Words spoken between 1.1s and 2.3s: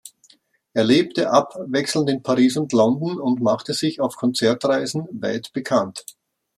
abwechselnd in